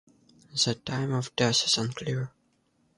The 0.63 0.73
time 0.73 1.13
of 1.13 1.35
death 1.35 1.63
is 1.63 1.77
unclear. 1.77 2.31